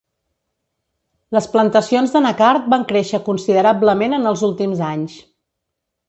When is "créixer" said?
2.91-3.19